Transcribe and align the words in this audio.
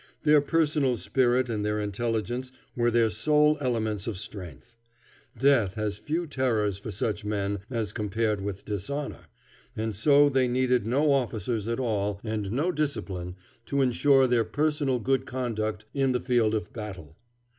Their 0.23 0.41
personal 0.41 0.97
spirit 0.97 1.47
and 1.47 1.63
their 1.63 1.79
intelligence 1.79 2.51
were 2.75 2.89
their 2.89 3.11
sole 3.11 3.59
elements 3.61 4.07
of 4.07 4.17
strength. 4.17 4.75
Death 5.37 5.75
has 5.75 5.99
few 5.99 6.25
terrors 6.25 6.79
for 6.79 6.89
such 6.89 7.23
men, 7.23 7.59
as 7.69 7.93
compared 7.93 8.41
with 8.41 8.65
dishonor, 8.65 9.27
and 9.77 9.95
so 9.95 10.27
they 10.27 10.47
needed 10.47 10.87
no 10.87 11.11
officers 11.11 11.67
at 11.67 11.79
all, 11.79 12.19
and 12.23 12.51
no 12.51 12.71
discipline, 12.71 13.35
to 13.67 13.83
insure 13.83 14.25
their 14.25 14.43
personal 14.43 14.97
good 14.99 15.27
conduct 15.27 15.85
on 15.95 16.13
the 16.13 16.19
field 16.19 16.55
of 16.55 16.73
battle. 16.73 17.15